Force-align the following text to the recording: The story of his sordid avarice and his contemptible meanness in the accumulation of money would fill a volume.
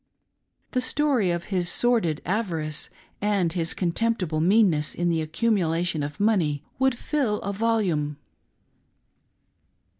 The 0.71 0.81
story 0.81 1.29
of 1.29 1.43
his 1.53 1.69
sordid 1.69 2.23
avarice 2.25 2.89
and 3.21 3.53
his 3.53 3.75
contemptible 3.75 4.41
meanness 4.41 4.95
in 4.95 5.09
the 5.09 5.21
accumulation 5.21 6.01
of 6.01 6.19
money 6.19 6.63
would 6.79 6.97
fill 6.97 7.39
a 7.41 7.53
volume. 7.53 8.17